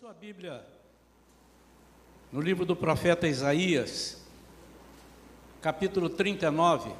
[0.00, 0.64] sua Bíblia
[2.32, 4.22] no livro do profeta Isaías,
[5.60, 6.90] capítulo 39.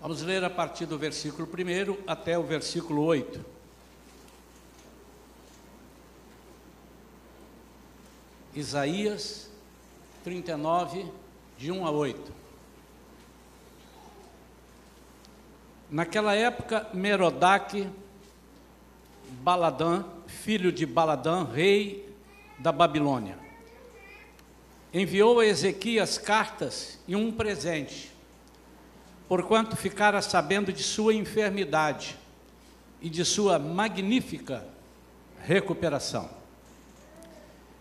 [0.00, 3.44] Vamos ler a partir do versículo 1 até o versículo 8.
[8.54, 9.50] Isaías
[10.22, 11.10] 39,
[11.58, 12.45] de 1 a 8.
[15.90, 17.88] Naquela época, Merodach
[19.40, 22.12] Baladã, filho de Baladã, rei
[22.58, 23.38] da Babilônia,
[24.92, 28.10] enviou a Ezequias cartas e um presente,
[29.28, 32.16] porquanto ficara sabendo de sua enfermidade
[33.00, 34.66] e de sua magnífica
[35.40, 36.28] recuperação.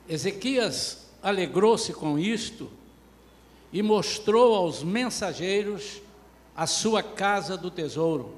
[0.07, 2.69] Ezequias alegrou-se com isto
[3.73, 6.01] e mostrou aos mensageiros
[6.55, 8.35] a sua casa do tesouro,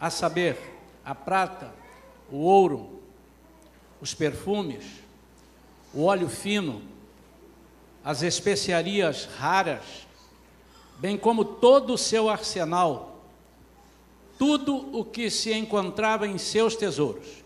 [0.00, 0.58] a saber,
[1.04, 1.72] a prata,
[2.30, 3.02] o ouro,
[4.00, 4.84] os perfumes,
[5.92, 6.82] o óleo fino,
[8.02, 10.06] as especiarias raras,
[10.98, 13.22] bem como todo o seu arsenal,
[14.38, 17.42] tudo o que se encontrava em seus tesouros.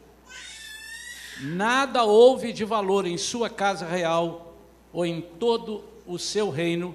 [1.42, 4.54] Nada houve de valor em sua casa real
[4.92, 6.94] ou em todo o seu reino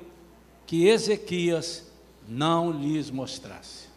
[0.66, 1.91] que Ezequias
[2.28, 3.90] não lhes mostrasse.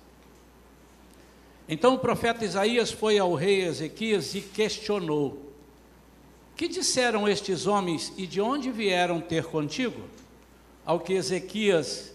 [1.68, 5.52] Então o profeta Isaías foi ao rei Ezequias e questionou:
[6.56, 10.02] Que disseram estes homens e de onde vieram ter contigo?
[10.84, 12.12] Ao que Ezequias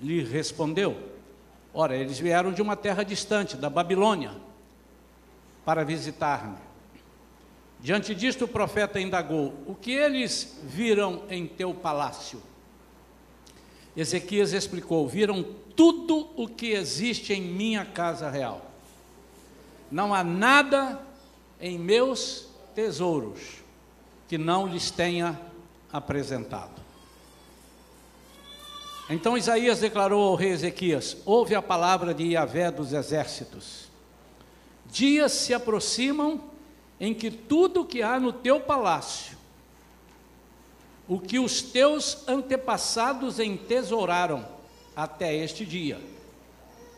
[0.00, 0.96] lhe respondeu:
[1.72, 4.32] Ora, eles vieram de uma terra distante, da Babilônia,
[5.64, 6.58] para visitar-me.
[7.80, 12.40] Diante disto, o profeta indagou: O que eles viram em teu palácio?
[13.96, 15.44] Ezequias explicou: viram
[15.76, 18.70] tudo o que existe em minha casa real.
[19.90, 21.00] Não há nada
[21.60, 23.62] em meus tesouros
[24.28, 25.40] que não lhes tenha
[25.92, 26.82] apresentado.
[29.08, 33.88] Então Isaías declarou ao rei Ezequias: Ouve a palavra de Yahvé dos exércitos.
[34.86, 36.40] Dias se aproximam
[36.98, 39.36] em que tudo que há no teu palácio
[41.06, 44.46] o que os teus antepassados entesouraram
[44.96, 46.00] até este dia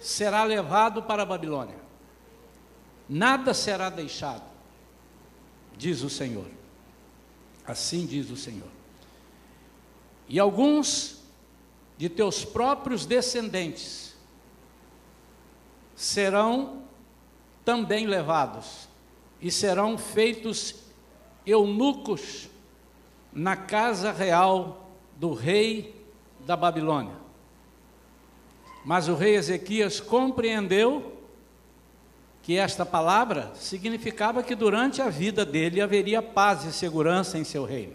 [0.00, 1.78] será levado para a Babilônia.
[3.08, 4.44] Nada será deixado,
[5.76, 6.46] diz o Senhor.
[7.66, 8.68] Assim diz o Senhor.
[10.28, 11.20] E alguns
[11.98, 14.14] de teus próprios descendentes
[15.94, 16.84] serão
[17.64, 18.88] também levados
[19.40, 20.74] e serão feitos
[21.44, 22.48] eunucos
[23.36, 25.94] na casa real do rei
[26.40, 27.14] da Babilônia.
[28.82, 31.20] Mas o rei Ezequias compreendeu
[32.42, 37.66] que esta palavra significava que durante a vida dele haveria paz e segurança em seu
[37.66, 37.92] reino.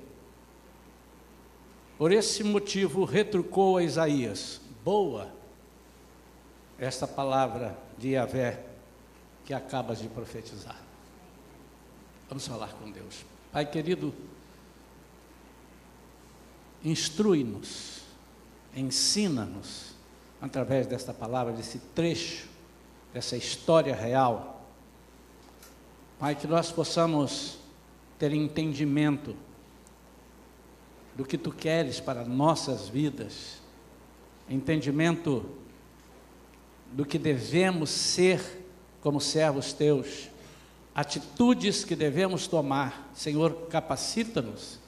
[1.98, 5.32] Por esse motivo, retrucou a Isaías: Boa
[6.78, 8.64] esta palavra de Yahvé
[9.44, 10.80] que acabas de profetizar.
[12.30, 13.26] Vamos falar com Deus.
[13.52, 14.14] Pai querido,
[16.84, 18.02] instrui-nos,
[18.76, 19.92] ensina-nos,
[20.42, 22.48] através desta palavra, desse trecho,
[23.14, 24.66] dessa história real.
[26.20, 27.60] Pai, que nós possamos
[28.18, 29.36] ter entendimento
[31.16, 33.62] do que tu queres para nossas vidas,
[34.50, 35.46] entendimento
[36.92, 38.66] do que devemos ser
[39.02, 40.30] como servos teus,
[40.94, 43.12] atitudes que devemos tomar.
[43.14, 44.81] Senhor, capacita-nos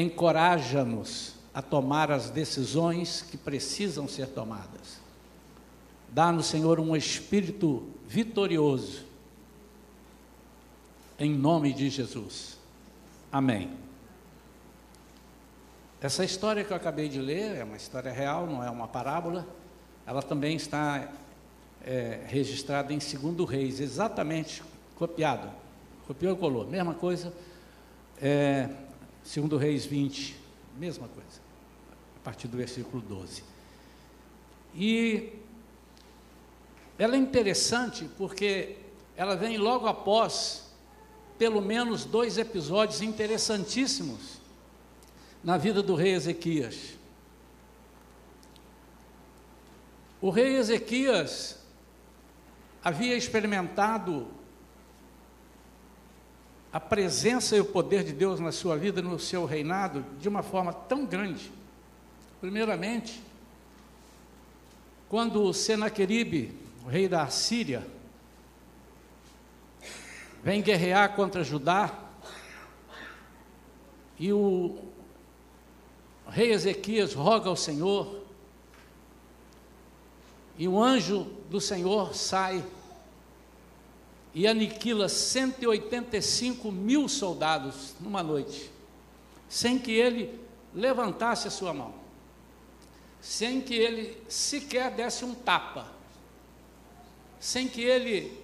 [0.00, 5.00] encoraja-nos a tomar as decisões que precisam ser tomadas.
[6.10, 9.06] Dá-nos, Senhor, um espírito vitorioso.
[11.18, 12.58] Em nome de Jesus.
[13.30, 13.70] Amém.
[16.00, 19.46] Essa história que eu acabei de ler é uma história real, não é uma parábola.
[20.06, 21.10] Ela também está
[21.84, 24.62] é, registrada em Segundo Reis, exatamente
[24.94, 25.50] copiado.
[26.06, 27.32] Copiou e colou, mesma coisa.
[28.22, 28.68] É,
[29.28, 30.34] Segundo Reis 20,
[30.78, 31.42] mesma coisa,
[32.16, 33.44] a partir do versículo 12.
[34.74, 35.34] E
[36.98, 38.76] ela é interessante porque
[39.14, 40.72] ela vem logo após
[41.36, 44.38] pelo menos dois episódios interessantíssimos
[45.44, 46.94] na vida do rei Ezequias.
[50.22, 51.58] O rei Ezequias
[52.82, 54.26] havia experimentado
[56.72, 60.42] a presença e o poder de Deus na sua vida, no seu reinado, de uma
[60.42, 61.50] forma tão grande.
[62.40, 63.22] Primeiramente,
[65.08, 66.54] quando Senaqueribe,
[66.84, 67.86] o rei da Síria,
[70.42, 72.04] vem guerrear contra Judá,
[74.18, 74.78] e o
[76.28, 78.24] rei Ezequias roga ao Senhor,
[80.58, 82.64] e o anjo do Senhor sai
[84.34, 88.70] e aniquila 185 mil soldados numa noite,
[89.48, 90.40] sem que ele
[90.74, 91.94] levantasse a sua mão,
[93.20, 95.86] sem que ele sequer desse um tapa,
[97.40, 98.36] sem que ele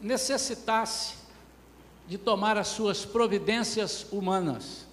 [0.00, 1.16] necessitasse
[2.06, 4.86] de tomar as suas providências humanas.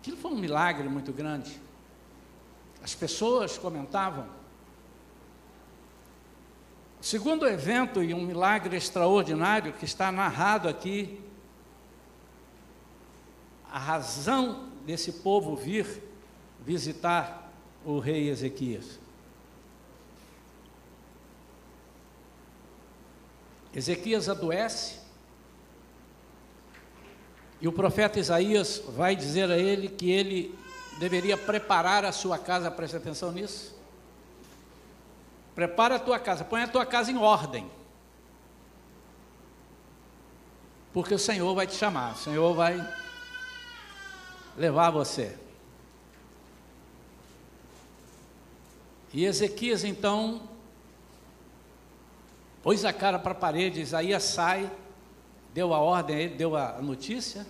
[0.00, 1.60] Aquilo foi um milagre muito grande.
[2.82, 4.37] As pessoas comentavam.
[7.00, 11.20] Segundo evento e um milagre extraordinário que está narrado aqui,
[13.70, 15.86] a razão desse povo vir
[16.64, 17.52] visitar
[17.84, 18.98] o rei Ezequias.
[23.72, 24.98] Ezequias adoece,
[27.60, 30.58] e o profeta Isaías vai dizer a ele que ele
[30.98, 33.77] deveria preparar a sua casa, preste atenção nisso.
[35.58, 37.68] Prepara a tua casa, põe a tua casa em ordem.
[40.92, 42.78] Porque o Senhor vai te chamar, o Senhor vai
[44.56, 45.36] levar você.
[49.12, 50.48] E Ezequias então
[52.62, 54.70] pôs a cara para a parede, Isaías sai,
[55.52, 57.44] deu a ordem, ele deu a notícia,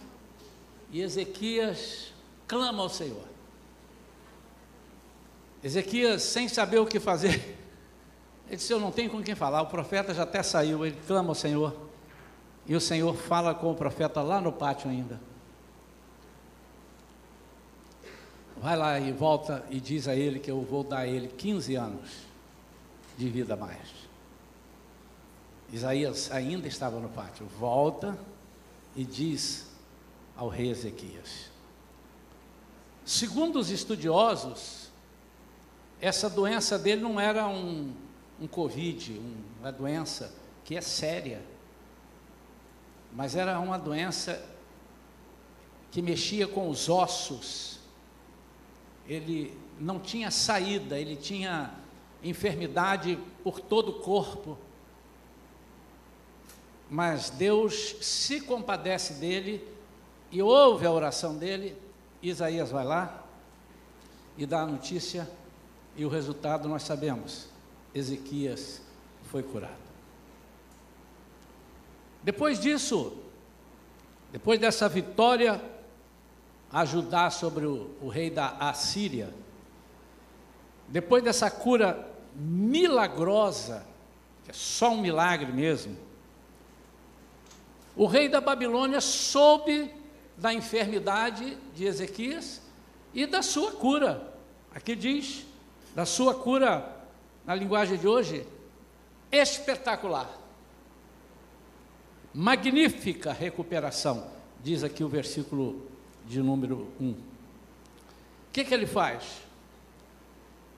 [0.90, 2.14] e Ezequias
[2.46, 3.28] clama ao Senhor.
[5.62, 7.67] Ezequias, sem saber o que fazer,
[8.48, 9.62] ele disse: Eu não tenho com quem falar.
[9.62, 11.76] O profeta já até saiu, ele clama ao Senhor.
[12.66, 15.20] E o Senhor fala com o profeta lá no pátio ainda.
[18.56, 21.76] Vai lá e volta e diz a ele que eu vou dar a ele 15
[21.76, 22.10] anos
[23.16, 23.88] de vida a mais.
[25.72, 27.46] Isaías ainda estava no pátio.
[27.58, 28.18] Volta
[28.96, 29.68] e diz
[30.36, 31.50] ao rei Ezequias.
[33.04, 34.90] Segundo os estudiosos,
[36.00, 37.92] essa doença dele não era um,
[38.40, 41.42] um Covid, um, uma doença que é séria,
[43.12, 44.44] mas era uma doença
[45.90, 47.78] que mexia com os ossos.
[49.06, 51.74] Ele não tinha saída, ele tinha
[52.22, 54.58] enfermidade por todo o corpo.
[56.90, 59.66] Mas Deus se compadece dele
[60.30, 61.76] e ouve a oração dele.
[62.22, 63.24] Isaías vai lá
[64.36, 65.28] e dá a notícia
[65.96, 67.48] e o resultado nós sabemos:
[67.94, 68.82] Ezequias
[69.24, 69.88] foi curado.
[72.22, 73.16] Depois disso,
[74.30, 75.60] depois dessa vitória
[76.70, 79.32] a Judá sobre o, o rei da Assíria,
[80.88, 83.86] depois dessa cura milagrosa,
[84.44, 85.96] que é só um milagre mesmo,
[87.96, 89.92] o rei da Babilônia soube
[90.36, 92.62] da enfermidade de Ezequias
[93.12, 94.34] e da sua cura.
[94.72, 95.44] Aqui diz:
[95.94, 96.97] da sua cura,
[97.48, 98.46] na linguagem de hoje,
[99.32, 100.30] espetacular.
[102.34, 104.30] Magnífica recuperação,
[104.62, 105.88] diz aqui o versículo
[106.26, 107.10] de número 1.
[107.10, 107.16] O
[108.52, 109.40] que, que ele faz?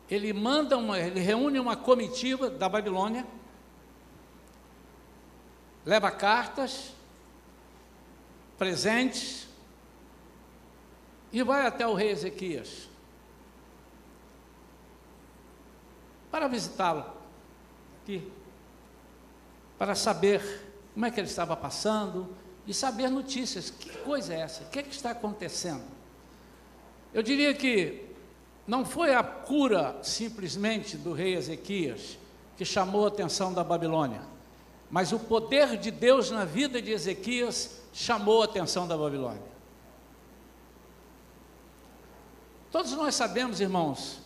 [0.08, 3.26] Ele manda uma, ele reúne uma comitiva da Babilônia,
[5.84, 6.92] leva cartas,
[8.56, 9.48] presentes,
[11.32, 12.89] e vai até o rei Ezequias.
[16.30, 17.04] Para visitá-lo
[18.02, 18.30] aqui,
[19.78, 22.28] para saber como é que ele estava passando
[22.66, 23.70] e saber notícias.
[23.70, 24.64] Que coisa é essa?
[24.64, 25.84] O que, é que está acontecendo?
[27.12, 28.06] Eu diria que
[28.66, 32.18] não foi a cura simplesmente do rei Ezequias
[32.56, 34.22] que chamou a atenção da Babilônia,
[34.90, 39.50] mas o poder de Deus na vida de Ezequias chamou a atenção da Babilônia.
[42.70, 44.20] Todos nós sabemos, irmãos,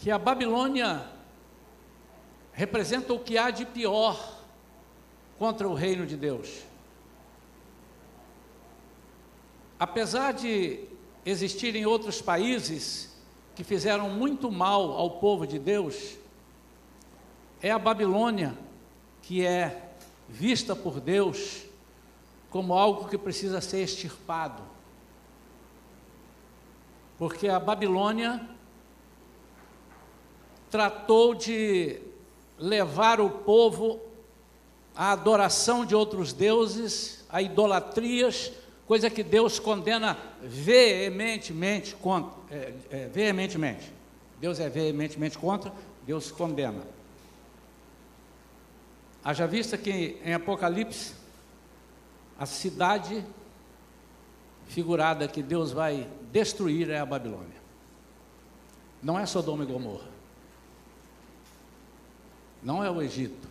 [0.00, 1.06] que a Babilônia
[2.54, 4.40] representa o que há de pior
[5.38, 6.62] contra o reino de Deus.
[9.78, 10.84] Apesar de
[11.24, 13.14] existirem outros países
[13.54, 16.16] que fizeram muito mal ao povo de Deus,
[17.60, 18.56] é a Babilônia
[19.20, 19.92] que é
[20.26, 21.66] vista por Deus
[22.48, 24.62] como algo que precisa ser extirpado.
[27.18, 28.48] Porque a Babilônia
[30.70, 32.00] tratou de
[32.58, 34.00] levar o povo
[34.94, 38.52] à adoração de outros deuses, a idolatrias,
[38.86, 43.90] coisa que Deus condena veementemente contra, é, é, veementemente.
[44.40, 45.72] Deus é veementemente contra,
[46.06, 46.82] Deus condena.
[49.22, 51.14] Haja vista que em Apocalipse,
[52.38, 53.24] a cidade
[54.66, 57.60] figurada que Deus vai destruir é a Babilônia.
[59.02, 60.19] Não é Sodoma e Gomorra.
[62.62, 63.48] Não é o Egito.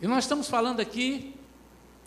[0.00, 1.34] E nós estamos falando aqui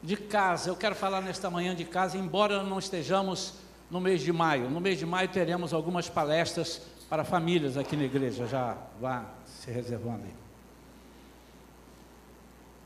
[0.01, 0.70] de casa.
[0.70, 3.55] Eu quero falar nesta manhã de casa, embora não estejamos
[3.89, 4.70] no mês de maio.
[4.70, 8.48] No mês de maio teremos algumas palestras para famílias aqui na igreja.
[8.48, 10.34] Já vá se reservando aí.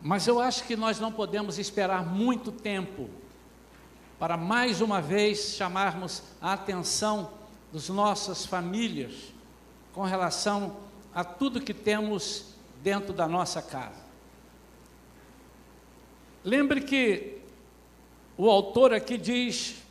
[0.01, 3.09] Mas eu acho que nós não podemos esperar muito tempo
[4.19, 7.31] para mais uma vez chamarmos a atenção
[7.71, 9.33] das nossas famílias
[9.93, 10.77] com relação
[11.15, 12.53] a tudo que temos
[12.83, 14.03] dentro da nossa casa.
[16.43, 17.39] Lembre que
[18.37, 19.81] o autor aqui diz,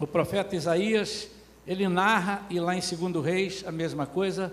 [0.00, 1.30] o profeta Isaías,
[1.64, 4.52] ele narra, e lá em 2 Reis, a mesma coisa,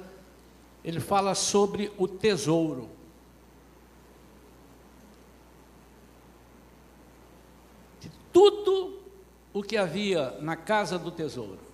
[0.83, 2.87] ele fala sobre o tesouro.
[7.99, 8.99] De tudo
[9.51, 11.64] o que havia na casa do tesouro,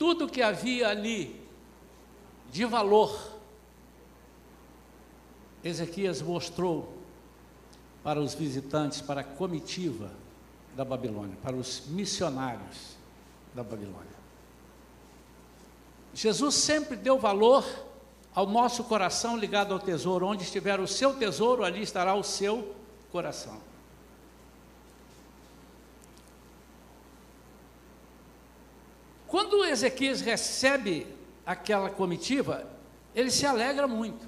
[0.00, 1.38] tudo que havia ali
[2.50, 3.38] de valor,
[5.62, 6.90] Ezequias mostrou
[8.02, 10.10] para os visitantes, para a comitiva
[10.74, 12.96] da Babilônia, para os missionários
[13.54, 14.08] da Babilônia.
[16.14, 17.62] Jesus sempre deu valor
[18.34, 20.26] ao nosso coração ligado ao tesouro.
[20.26, 22.74] Onde estiver o seu tesouro, ali estará o seu
[23.12, 23.60] coração.
[29.30, 31.06] Quando Ezequias recebe
[31.46, 32.68] aquela comitiva,
[33.14, 34.26] ele se alegra muito.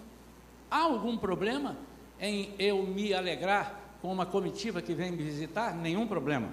[0.70, 1.76] Há algum problema
[2.20, 5.74] em eu me alegrar com uma comitiva que vem me visitar?
[5.74, 6.50] Nenhum problema.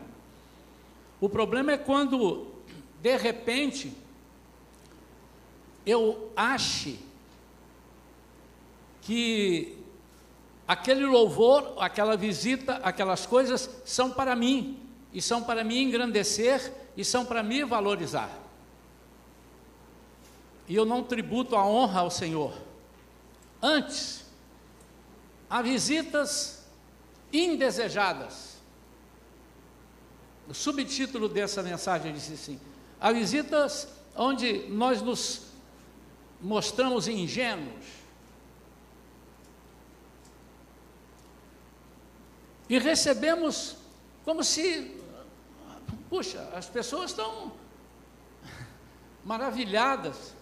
[1.22, 2.48] O problema é quando,
[3.00, 3.94] de repente,
[5.86, 6.98] eu ache
[9.04, 9.78] que
[10.68, 17.04] aquele louvor, aquela visita, aquelas coisas são para mim, e são para me engrandecer, e
[17.04, 18.30] são para me valorizar.
[20.68, 22.54] E eu não tributo a honra ao Senhor.
[23.62, 24.26] Antes,
[25.50, 26.64] há visitas
[27.34, 28.58] indesejadas.
[30.48, 32.60] O subtítulo dessa mensagem disse assim:
[33.00, 35.44] há visitas onde nós nos
[36.42, 37.86] mostramos ingênuos.
[42.70, 43.76] E recebemos
[44.24, 44.99] como se,
[46.10, 47.52] puxa, as pessoas estão
[49.24, 50.34] maravilhadas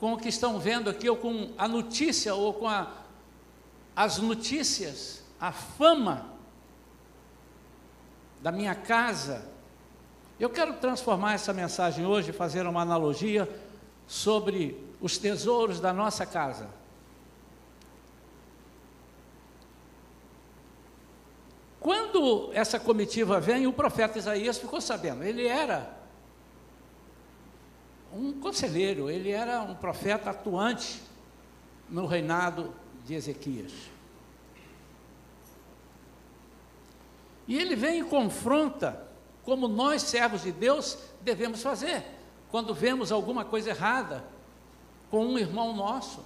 [0.00, 2.92] com o que estão vendo aqui, ou com a notícia, ou com a,
[3.94, 6.26] as notícias, a fama
[8.42, 9.48] da minha casa.
[10.38, 13.48] Eu quero transformar essa mensagem hoje, fazer uma analogia
[14.06, 16.68] sobre os tesouros da nossa casa.
[21.84, 25.22] Quando essa comitiva vem, o profeta Isaías ficou sabendo.
[25.22, 25.94] Ele era
[28.10, 31.02] um conselheiro, ele era um profeta atuante
[31.86, 32.74] no reinado
[33.04, 33.70] de Ezequias.
[37.46, 39.06] E ele vem e confronta
[39.42, 42.02] como nós, servos de Deus, devemos fazer
[42.50, 44.24] quando vemos alguma coisa errada
[45.10, 46.24] com um irmão nosso.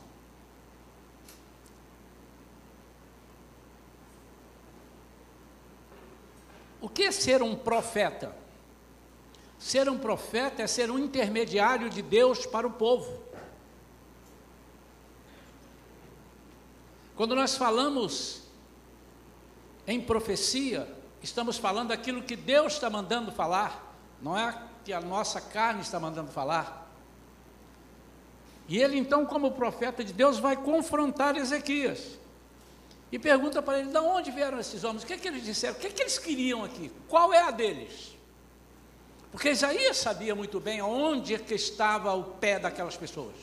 [6.98, 8.34] Que ser um profeta?
[9.56, 13.22] Ser um profeta é ser um intermediário de Deus para o povo.
[17.14, 18.42] Quando nós falamos
[19.86, 25.40] em profecia, estamos falando aquilo que Deus está mandando falar, não é que a nossa
[25.40, 26.92] carne está mandando falar.
[28.66, 32.18] E ele, então, como profeta de Deus, vai confrontar Ezequias.
[33.10, 35.02] E pergunta para ele: de onde vieram esses homens?
[35.02, 35.76] O que, é que eles disseram?
[35.76, 36.90] O que, é que eles queriam aqui?
[37.08, 38.16] Qual é a deles?
[39.30, 43.34] Porque Isaías sabia muito bem onde é que estava o pé daquelas pessoas.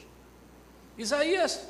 [0.98, 1.68] Isaías,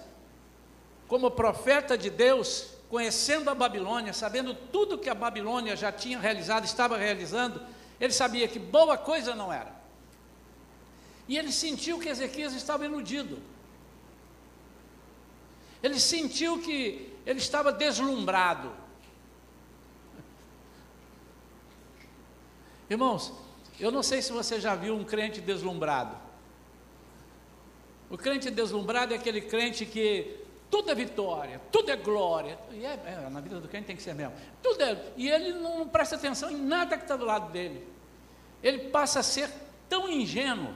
[1.08, 6.66] como profeta de Deus, conhecendo a Babilônia, sabendo tudo que a Babilônia já tinha realizado,
[6.66, 7.62] estava realizando,
[8.00, 9.74] ele sabia que boa coisa não era.
[11.28, 13.40] E ele sentiu que Ezequias estava iludido.
[15.82, 18.72] Ele sentiu que ele estava deslumbrado.
[22.89, 23.34] Irmãos,
[23.79, 26.15] eu não sei se você já viu um crente deslumbrado.
[28.10, 30.39] O crente deslumbrado é aquele crente que
[30.70, 32.60] tudo é vitória, tudo é glória.
[32.72, 34.34] E é, é, na vida do crente tem que ser mesmo.
[34.62, 37.88] Tudo é, e ele não presta atenção em nada que está do lado dele.
[38.62, 39.50] Ele passa a ser
[39.89, 40.74] tão ingênuo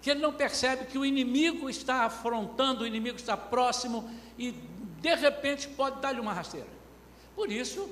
[0.00, 4.52] que ele não percebe que o inimigo está afrontando, o inimigo está próximo e
[5.02, 6.68] de repente pode dar-lhe uma rasteira.
[7.34, 7.90] Por isso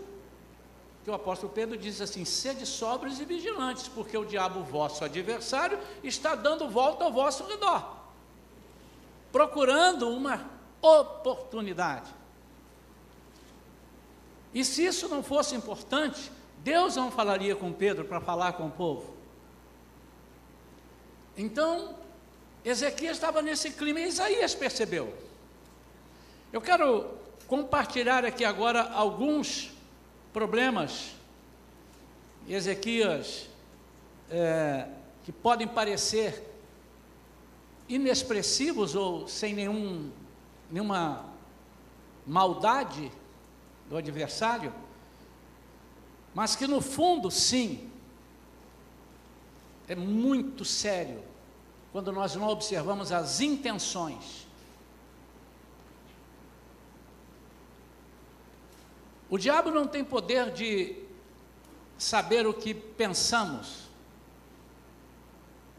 [1.02, 5.78] que o apóstolo Pedro diz assim: sede sóbrios e vigilantes, porque o diabo, vosso adversário,
[6.04, 7.96] está dando volta ao vosso redor,
[9.32, 10.48] procurando uma
[10.80, 12.14] oportunidade.
[14.54, 18.70] E se isso não fosse importante, Deus não falaria com Pedro para falar com o
[18.70, 19.14] povo.
[21.36, 21.96] Então,
[22.64, 25.29] Ezequias estava nesse clima e Isaías percebeu.
[26.52, 27.08] Eu quero
[27.46, 29.70] compartilhar aqui agora alguns
[30.32, 31.12] problemas,
[32.48, 33.48] Ezequias,
[34.28, 34.88] é,
[35.22, 36.44] que podem parecer
[37.88, 40.10] inexpressivos ou sem nenhum,
[40.68, 41.24] nenhuma
[42.26, 43.12] maldade
[43.88, 44.74] do adversário,
[46.34, 47.88] mas que no fundo, sim,
[49.86, 51.22] é muito sério
[51.92, 54.39] quando nós não observamos as intenções.
[59.30, 60.96] O diabo não tem poder de
[61.96, 63.88] saber o que pensamos,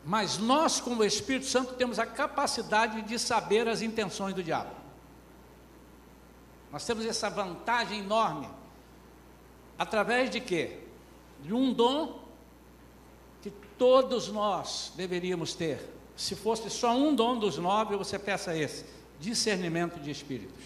[0.06, 4.74] mas nós, como Espírito Santo, temos a capacidade de saber as intenções do diabo.
[6.72, 8.50] Nós temos essa vantagem enorme.
[9.78, 10.80] Através de quê?
[11.44, 12.24] De um dom
[13.42, 15.86] que todos nós deveríamos ter.
[16.16, 18.86] Se fosse só um dom dos nove, você peça esse:
[19.20, 20.64] discernimento de espíritos.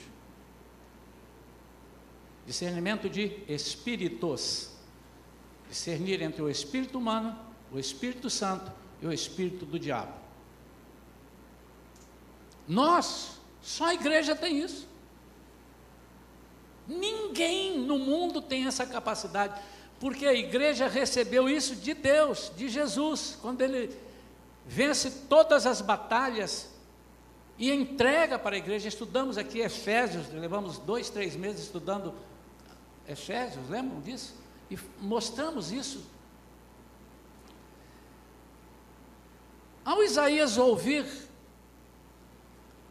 [2.45, 4.71] Discernimento de espíritos.
[5.69, 7.37] Discernir entre o espírito humano,
[7.71, 8.71] o Espírito Santo
[9.01, 10.13] e o espírito do diabo.
[12.67, 14.87] Nós, só a igreja tem isso.
[16.87, 19.59] Ninguém no mundo tem essa capacidade,
[19.99, 23.95] porque a igreja recebeu isso de Deus, de Jesus, quando ele
[24.65, 26.69] vence todas as batalhas
[27.57, 28.87] e entrega para a igreja.
[28.87, 32.13] Estudamos aqui Efésios, levamos dois, três meses estudando
[33.07, 34.35] Efésios, lembram disso?
[34.69, 36.03] E mostramos isso.
[39.83, 41.05] Ao Isaías ouvir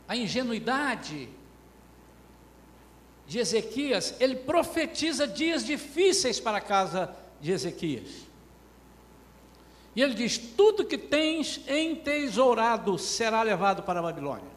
[0.07, 1.29] a ingenuidade
[3.27, 8.25] de Ezequias, ele profetiza dias difíceis para a casa de Ezequias.
[9.97, 14.54] E ele diz: Tudo que tens entesourado será levado para a Babilônia.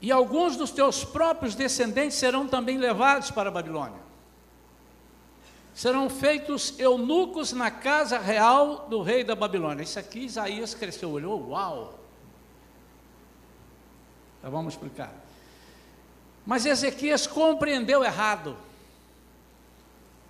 [0.00, 4.00] E alguns dos teus próprios descendentes serão também levados para a Babilônia.
[5.74, 9.82] Serão feitos eunucos na casa real do rei da Babilônia.
[9.82, 11.98] Isso aqui Isaías cresceu, olhou, uau!
[14.38, 15.12] Então vamos explicar.
[16.46, 18.56] Mas Ezequias compreendeu errado.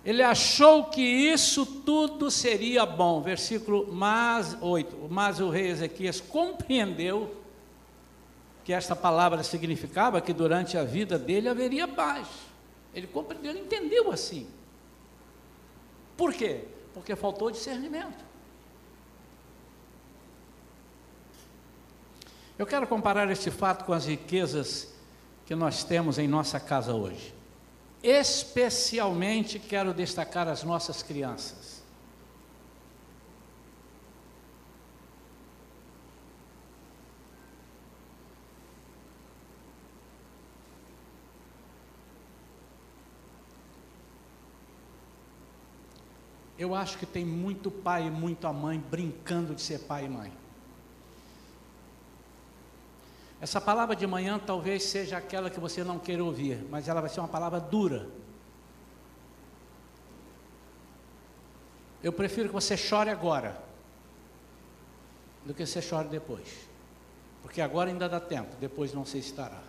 [0.03, 3.21] Ele achou que isso tudo seria bom.
[3.21, 5.07] Versículo mas, 8.
[5.09, 7.40] Mas o rei Ezequias compreendeu
[8.63, 12.27] que esta palavra significava que durante a vida dele haveria paz.
[12.93, 14.47] Ele compreendeu, ele entendeu assim.
[16.17, 16.65] Por quê?
[16.93, 18.23] Porque faltou discernimento.
[22.59, 24.93] Eu quero comparar este fato com as riquezas
[25.45, 27.33] que nós temos em nossa casa hoje.
[28.03, 31.70] Especialmente quero destacar as nossas crianças.
[46.61, 50.31] Eu acho que tem muito pai e muita mãe brincando de ser pai e mãe.
[53.41, 57.09] Essa palavra de manhã talvez seja aquela que você não queira ouvir, mas ela vai
[57.09, 58.07] ser uma palavra dura.
[62.03, 63.59] Eu prefiro que você chore agora
[65.43, 66.69] do que você chore depois.
[67.41, 69.63] Porque agora ainda dá tempo, depois não se estará.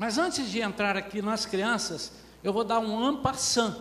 [0.00, 2.10] Mas antes de entrar aqui nas crianças,
[2.42, 3.76] eu vou dar um ampassant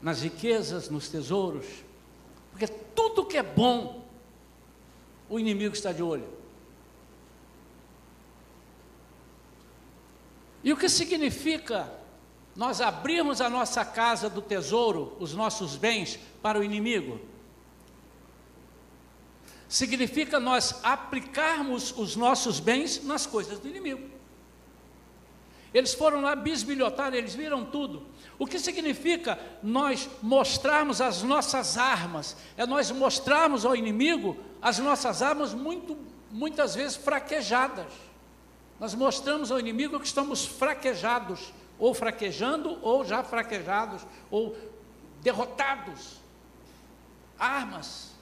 [0.00, 1.66] nas riquezas, nos tesouros,
[2.52, 4.06] porque tudo que é bom,
[5.28, 6.28] o inimigo está de olho.
[10.62, 11.92] E o que significa
[12.54, 17.20] nós abrirmos a nossa casa do tesouro, os nossos bens, para o inimigo?
[19.68, 24.18] Significa nós aplicarmos os nossos bens nas coisas do inimigo.
[25.74, 28.06] Eles foram lá bisbilhotar, eles viram tudo.
[28.38, 32.36] O que significa nós mostrarmos as nossas armas?
[32.56, 35.98] É nós mostrarmos ao inimigo as nossas armas muito,
[36.30, 37.92] muitas vezes fraquejadas.
[38.80, 44.56] Nós mostramos ao inimigo que estamos fraquejados, ou fraquejando, ou já fraquejados, ou
[45.20, 46.16] derrotados.
[47.38, 48.17] Armas.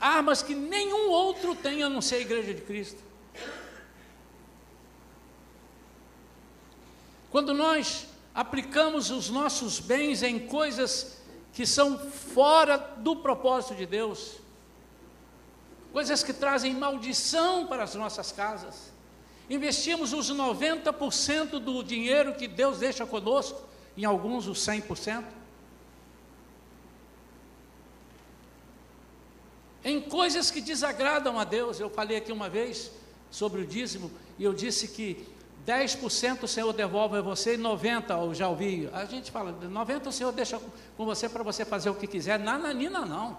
[0.00, 3.02] Armas que nenhum outro tem a não ser a igreja de Cristo.
[7.30, 11.18] Quando nós aplicamos os nossos bens em coisas
[11.52, 14.36] que são fora do propósito de Deus,
[15.92, 18.92] coisas que trazem maldição para as nossas casas,
[19.48, 23.60] investimos os 90% do dinheiro que Deus deixa conosco,
[23.96, 25.24] em alguns os 100%,
[29.84, 31.80] em coisas que desagradam a Deus.
[31.80, 32.90] Eu falei aqui uma vez
[33.30, 35.26] sobre o dízimo e eu disse que
[35.66, 38.88] 10% o Senhor devolve a você e 90% eu já ouvi.
[38.92, 40.60] A gente fala, 90% o Senhor deixa
[40.96, 42.38] com você para você fazer o que quiser.
[42.38, 43.38] Nananina não.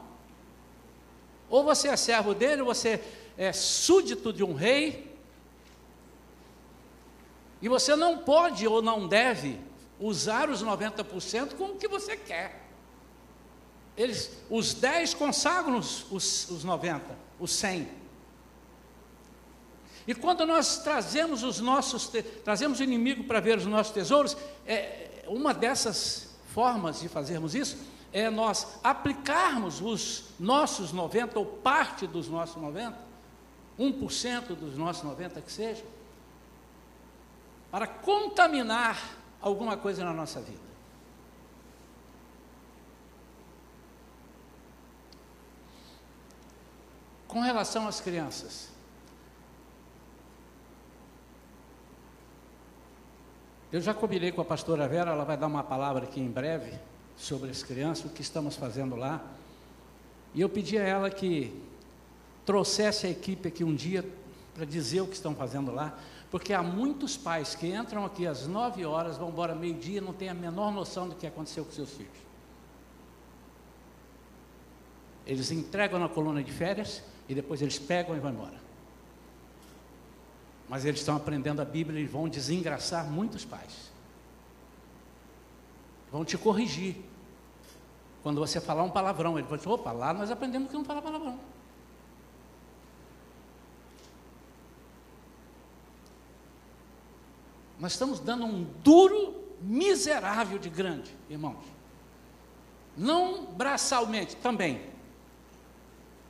[1.50, 3.04] Ou você é servo dele, ou você
[3.38, 5.12] é súdito de um rei.
[7.62, 9.60] E você não pode ou não deve
[10.00, 12.61] usar os 90% com o que você quer.
[13.98, 17.04] Eles, os 10 consagram os, os, os 90,
[17.40, 17.88] os 100.
[20.08, 22.12] E quando nós trazemos os nossos,
[22.44, 27.78] trazemos o inimigo para ver os nossos tesouros, é, uma dessas formas de fazermos isso
[28.14, 32.98] é nós aplicarmos os nossos 90, ou parte dos nossos 90,
[33.80, 35.84] 1% dos nossos 90 que seja,
[37.72, 39.02] para contaminar
[39.40, 40.71] alguma coisa na nossa vida.
[47.32, 48.68] Com relação às crianças,
[53.72, 56.78] Eu já combinei com a pastora Vera, ela vai dar uma palavra aqui em breve
[57.16, 59.24] sobre as crianças, o que estamos fazendo lá.
[60.34, 61.58] E eu pedi a ela que
[62.46, 64.04] trouxesse a equipe aqui um dia
[64.54, 65.98] para dizer o que estão fazendo lá,
[66.30, 70.28] porque há muitos pais que entram aqui às nove horas, vão embora meio-dia, não têm
[70.28, 72.12] a menor noção do que aconteceu com seus filhos.
[75.26, 78.62] Eles entregam na coluna de férias e depois eles pegam e vão embora
[80.72, 83.92] mas eles estão aprendendo a Bíblia e vão desengraçar muitos pais.
[86.10, 86.96] Vão te corrigir.
[88.24, 91.02] Quando você falar um palavrão, ele vai dizer: opa, lá nós aprendemos que não fala
[91.02, 91.38] palavrão.
[97.78, 101.66] Nós estamos dando um duro miserável de grande, irmãos.
[102.96, 104.82] Não braçalmente, também.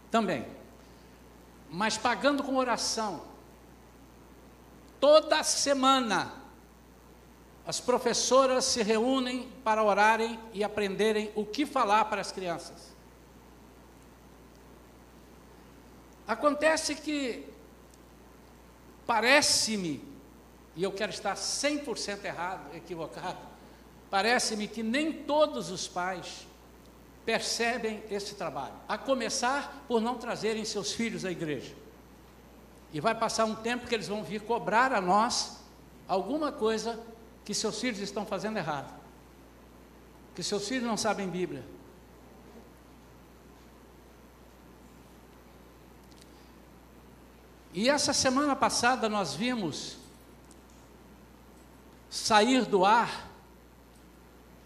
[0.10, 0.61] Também.
[1.71, 3.31] Mas pagando com oração,
[5.01, 6.31] Toda semana,
[7.65, 12.93] as professoras se reúnem para orarem e aprenderem o que falar para as crianças.
[16.27, 17.51] Acontece que
[19.07, 20.07] parece-me,
[20.75, 23.39] e eu quero estar 100% errado, equivocado,
[24.07, 26.47] parece-me que nem todos os pais
[27.25, 31.75] percebem esse trabalho, a começar por não trazerem seus filhos à igreja.
[32.93, 35.60] E vai passar um tempo que eles vão vir cobrar a nós
[36.07, 36.99] alguma coisa
[37.45, 38.93] que seus filhos estão fazendo errado.
[40.36, 41.63] Que seus filhos não sabem Bíblia.
[47.73, 49.97] E essa semana passada nós vimos
[52.10, 53.31] sair do ar.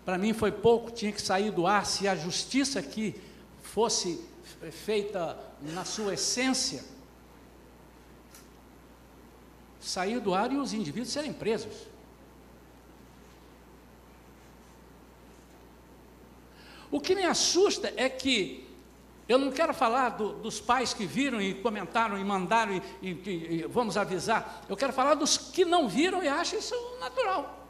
[0.05, 3.19] Para mim foi pouco, tinha que sair do ar se a justiça aqui
[3.63, 4.23] fosse
[4.71, 6.83] feita na sua essência
[9.85, 11.87] sair do ar e os indivíduos serem presos.
[16.91, 18.65] O que me assusta é que
[19.27, 23.09] eu não quero falar do, dos pais que viram e comentaram e mandaram e, e,
[23.09, 24.63] e, vamos avisar.
[24.69, 27.64] Eu quero falar dos que não viram e acham isso natural.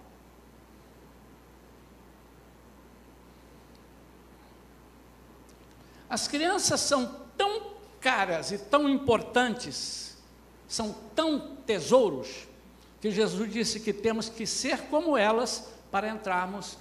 [6.09, 10.17] As crianças são tão caras e tão importantes
[10.67, 12.47] são tão tesouros
[12.99, 16.77] que Jesus disse que temos que ser como elas para entrarmos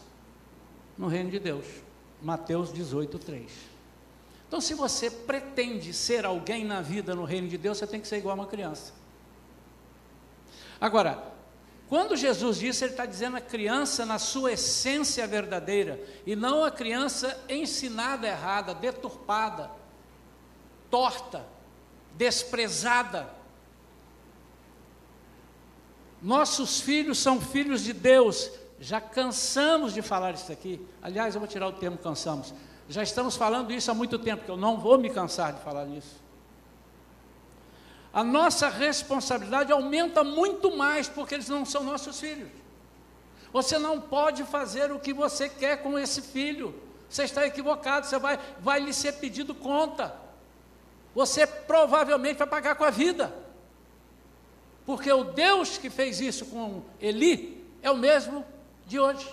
[0.96, 1.66] no reino de Deus.
[2.22, 3.52] Mateus 18, 3.
[4.48, 8.08] Então, se você pretende ser alguém na vida no reino de Deus, você tem que
[8.08, 8.92] ser igual a uma criança.
[10.80, 11.33] Agora,
[11.88, 16.70] quando Jesus disse, ele está dizendo a criança na sua essência verdadeira, e não a
[16.70, 19.70] criança ensinada errada, deturpada,
[20.90, 21.44] torta,
[22.16, 23.28] desprezada.
[26.22, 28.50] Nossos filhos são filhos de Deus.
[28.80, 30.80] Já cansamos de falar isso aqui.
[31.02, 32.54] Aliás, eu vou tirar o termo cansamos.
[32.88, 35.84] Já estamos falando isso há muito tempo, que eu não vou me cansar de falar
[35.84, 36.23] nisso.
[38.14, 42.48] A nossa responsabilidade aumenta muito mais porque eles não são nossos filhos.
[43.52, 46.80] Você não pode fazer o que você quer com esse filho.
[47.10, 50.14] Você está equivocado, você vai, vai lhe ser pedido conta.
[51.12, 53.34] Você provavelmente vai pagar com a vida.
[54.86, 58.44] Porque o Deus que fez isso com Eli é o mesmo
[58.86, 59.28] de hoje.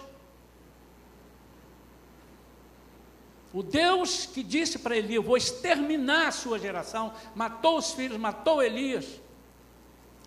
[3.54, 8.18] O Deus que disse para Eli: Eu vou exterminar a sua geração, matou os filhos,
[8.18, 9.06] matou Elias.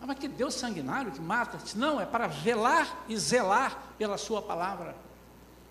[0.01, 1.59] Ah, mas que Deus sanguinário que mata?
[1.75, 4.95] Não, é para velar e zelar pela sua palavra.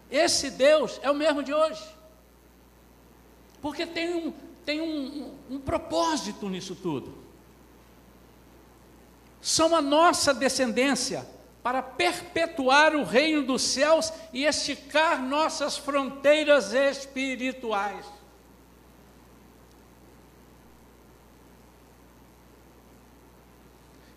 [0.09, 1.83] Esse Deus é o mesmo de hoje.
[3.61, 4.33] Porque tem um,
[4.65, 7.15] tem um, um, um propósito nisso tudo.
[9.41, 11.27] São a nossa descendência
[11.63, 18.05] para perpetuar o reino dos céus e esticar nossas fronteiras espirituais.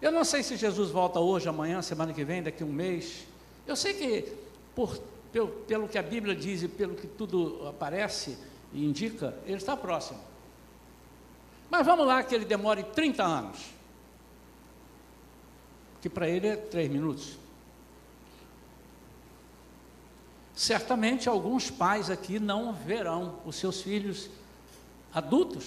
[0.02, 3.26] Eu não sei se Jesus volta hoje, amanhã, semana que vem, daqui a um mês.
[3.64, 4.32] Eu sei que,
[4.74, 4.98] por,
[5.32, 8.37] pelo, pelo que a Bíblia diz e pelo que tudo aparece
[8.72, 10.20] e indica, ele está próximo.
[11.70, 13.75] Mas vamos lá que ele demore 30 anos
[16.06, 17.36] que para ele é três minutos.
[20.54, 24.30] Certamente alguns pais aqui não verão os seus filhos
[25.12, 25.64] adultos.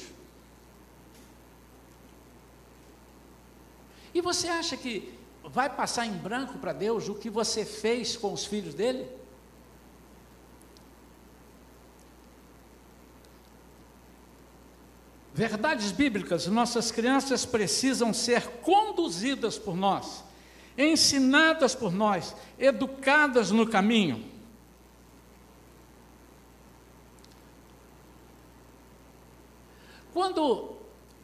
[4.14, 8.32] E você acha que vai passar em branco para Deus o que você fez com
[8.32, 9.06] os filhos dele?
[15.34, 20.29] Verdades bíblicas, nossas crianças precisam ser conduzidas por nós,
[20.80, 24.24] ensinadas por nós, educadas no caminho.
[30.14, 30.78] Quando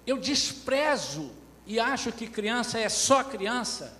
[0.05, 1.31] eu desprezo
[1.65, 3.97] e acho que criança é só criança,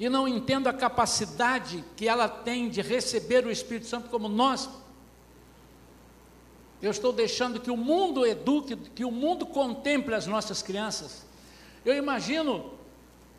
[0.00, 4.68] e não entendo a capacidade que ela tem de receber o Espírito Santo como nós
[6.82, 11.24] eu estou deixando que o mundo eduque, que o mundo contemple as nossas crianças.
[11.84, 12.72] Eu imagino,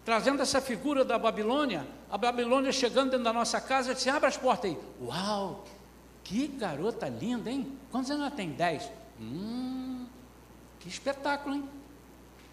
[0.04, 4.38] trazendo essa figura da Babilônia, a Babilônia chegando dentro da nossa casa disse: abre as
[4.38, 4.78] portas aí.
[5.02, 5.64] Uau,
[6.24, 7.78] que garota linda, hein?
[7.92, 8.52] Quantos anos ela tem?
[8.52, 8.90] Dez.
[9.20, 10.06] Hum,
[10.80, 11.70] que espetáculo, hein?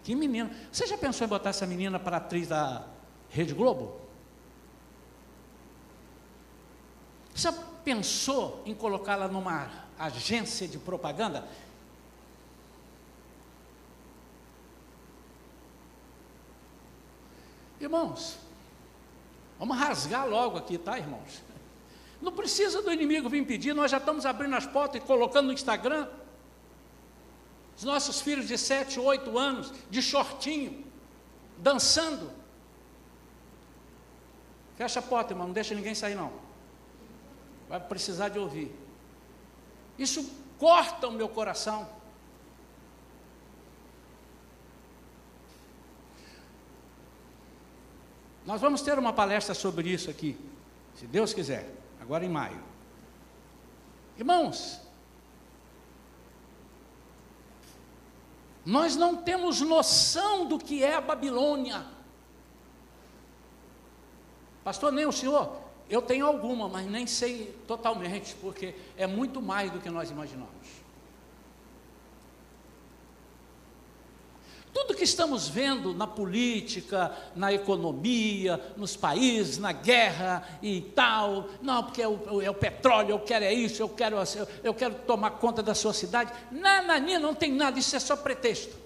[0.03, 0.49] Que menina.
[0.71, 2.85] Você já pensou em botar essa menina para atriz da
[3.29, 3.99] Rede Globo?
[7.35, 7.51] Você
[7.83, 11.47] pensou em colocá-la numa agência de propaganda.
[17.81, 18.37] Irmãos,
[19.57, 21.41] vamos rasgar logo aqui, tá, irmãos?
[22.21, 25.53] Não precisa do inimigo vir pedir, nós já estamos abrindo as portas e colocando no
[25.53, 26.07] Instagram.
[27.75, 30.85] Os nossos filhos de 7, 8 anos, de shortinho,
[31.57, 32.31] dançando.
[34.75, 36.31] Fecha a porta, irmão, não deixa ninguém sair, não.
[37.67, 38.71] Vai precisar de ouvir.
[39.97, 41.89] Isso corta o meu coração.
[48.45, 50.37] Nós vamos ter uma palestra sobre isso aqui,
[50.95, 52.63] se Deus quiser, agora em maio.
[54.17, 54.79] Irmãos,
[58.65, 61.85] nós não temos noção do que é a Babilônia.
[64.63, 65.59] Pastor, nem o senhor?
[65.89, 70.81] Eu tenho alguma, mas nem sei totalmente, porque é muito mais do que nós imaginamos.
[74.73, 81.83] Tudo que estamos vendo na política, na economia, nos países, na guerra e tal, não,
[81.83, 84.17] porque é o, é o petróleo, eu quero é isso, eu quero,
[84.63, 86.31] eu quero tomar conta da sua cidade.
[86.51, 88.77] Nada, não tem nada, isso é só pretexto.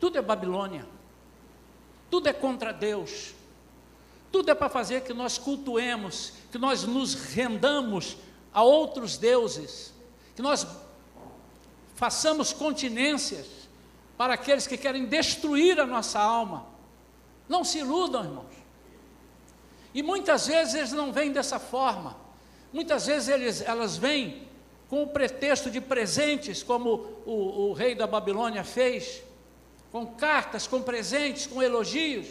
[0.00, 0.86] Tudo é Babilônia,
[2.10, 3.34] tudo é contra Deus.
[4.32, 8.16] Tudo é para fazer que nós cultuemos, que nós nos rendamos
[8.54, 9.92] a outros deuses,
[10.34, 10.66] que nós
[11.94, 13.63] façamos continências
[14.16, 16.66] para aqueles que querem destruir a nossa alma.
[17.48, 18.54] Não se iludam, irmãos.
[19.92, 22.16] E muitas vezes eles não vêm dessa forma.
[22.72, 24.48] Muitas vezes eles, elas vêm
[24.88, 29.22] com o pretexto de presentes, como o, o rei da Babilônia fez,
[29.90, 32.26] com cartas, com presentes, com elogios.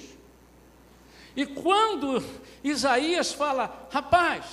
[1.36, 2.24] E quando
[2.64, 4.46] Isaías fala, rapaz,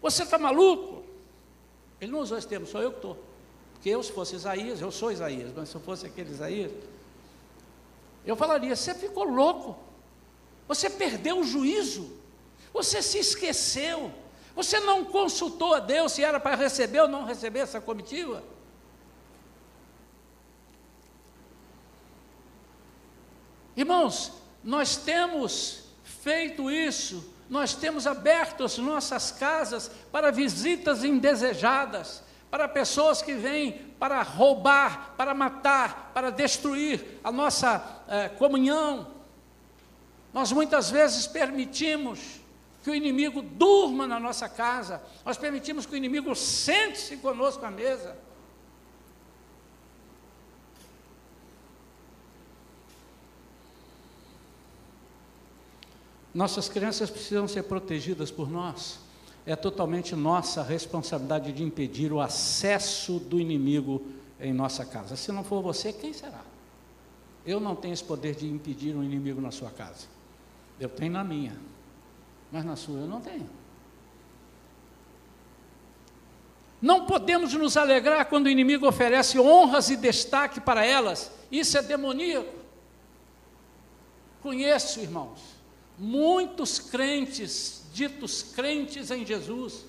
[0.00, 1.02] você está maluco?
[2.00, 3.18] Ele não usou esse termo, sou eu que estou.
[3.84, 6.72] Porque eu, se fosse Isaías, eu sou Isaías, mas se eu fosse aquele Isaías,
[8.24, 9.76] eu falaria, você ficou louco.
[10.66, 12.10] Você perdeu o juízo.
[12.72, 14.10] Você se esqueceu.
[14.56, 18.42] Você não consultou a Deus se era para receber ou não receber essa comitiva.
[23.76, 32.23] Irmãos, nós temos feito isso, nós temos aberto as nossas casas para visitas indesejadas,
[32.54, 39.10] para pessoas que vêm para roubar, para matar, para destruir a nossa eh, comunhão.
[40.32, 42.40] Nós muitas vezes permitimos
[42.84, 47.72] que o inimigo durma na nossa casa, nós permitimos que o inimigo sente-se conosco à
[47.72, 48.16] mesa.
[56.32, 59.03] Nossas crianças precisam ser protegidas por nós.
[59.46, 64.02] É totalmente nossa responsabilidade de impedir o acesso do inimigo
[64.40, 65.16] em nossa casa.
[65.16, 66.42] Se não for você, quem será?
[67.46, 70.06] Eu não tenho esse poder de impedir um inimigo na sua casa.
[70.80, 71.56] Eu tenho na minha,
[72.50, 73.48] mas na sua eu não tenho.
[76.80, 81.30] Não podemos nos alegrar quando o inimigo oferece honras e destaque para elas.
[81.50, 82.52] Isso é demoníaco.
[84.42, 85.40] Conheço, irmãos,
[85.98, 89.86] muitos crentes, ditos crentes em Jesus,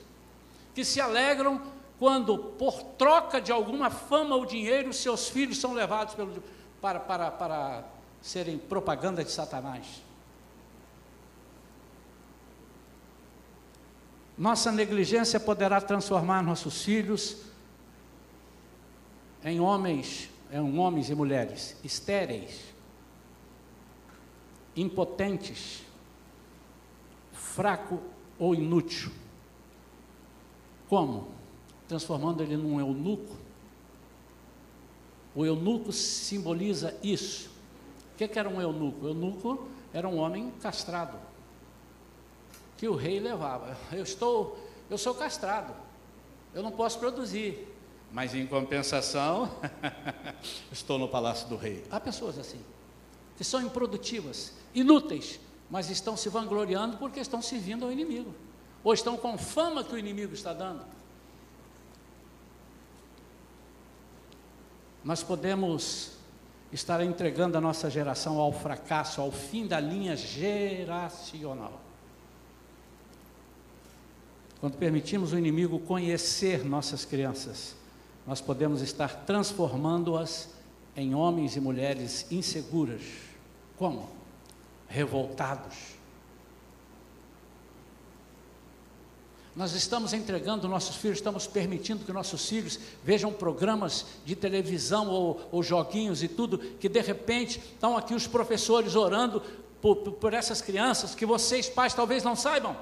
[0.76, 1.62] que se alegram
[1.98, 6.44] quando, por troca de alguma fama ou dinheiro, seus filhos são levados pelo,
[6.80, 7.84] para, para, para
[8.22, 10.04] serem propaganda de Satanás.
[14.38, 17.38] Nossa negligência poderá transformar nossos filhos
[19.44, 22.60] em homens, em homens e mulheres estéreis,
[24.76, 25.85] impotentes,
[27.56, 28.02] fraco
[28.38, 29.10] ou inútil.
[30.89, 31.30] Como?
[31.88, 33.34] Transformando ele num eunuco.
[35.34, 37.50] O eunuco simboliza isso.
[38.13, 39.06] O que, era um eunuco?
[39.06, 41.18] O eunuco era um homem castrado,
[42.78, 43.78] que o rei levava.
[43.91, 44.58] Eu estou,
[44.89, 45.74] eu sou castrado,
[46.54, 47.74] eu não posso produzir,
[48.12, 49.50] mas em compensação,
[50.72, 51.84] estou no palácio do rei.
[51.89, 52.60] Há pessoas assim,
[53.38, 58.34] que são improdutivas, inúteis, mas estão se vangloriando porque estão servindo ao inimigo,
[58.84, 60.86] ou estão com fama que o inimigo está dando.
[65.04, 66.13] Nós podemos
[66.71, 71.80] estar entregando a nossa geração ao fracasso, ao fim da linha geracional.
[74.60, 77.75] Quando permitimos o inimigo conhecer nossas crianças,
[78.25, 80.49] nós podemos estar transformando-as
[80.95, 83.01] em homens e mulheres inseguras.
[83.78, 84.10] Como?
[84.88, 85.95] Revoltados.
[89.56, 95.48] Nós estamos entregando nossos filhos, estamos permitindo que nossos filhos vejam programas de televisão ou,
[95.50, 99.41] ou joguinhos e tudo, que de repente estão aqui os professores orando
[99.82, 102.76] por, por essas crianças, que vocês, pais, talvez não saibam.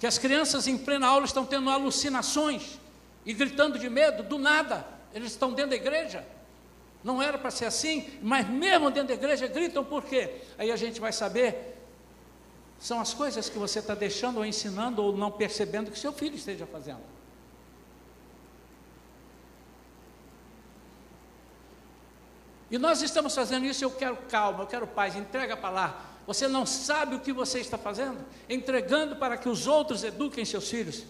[0.00, 2.78] Que as crianças em plena aula estão tendo alucinações
[3.26, 6.26] e gritando de medo, do nada, eles estão dentro da igreja.
[7.02, 10.42] Não era para ser assim, mas mesmo dentro da igreja gritam por quê?
[10.56, 11.76] Aí a gente vai saber.
[12.78, 16.36] São as coisas que você está deixando ou ensinando ou não percebendo que seu filho
[16.36, 17.02] esteja fazendo.
[22.70, 26.06] E nós estamos fazendo isso, eu quero calma, eu quero paz, entrega para lá.
[26.26, 28.18] Você não sabe o que você está fazendo?
[28.48, 31.04] Entregando para que os outros eduquem seus filhos.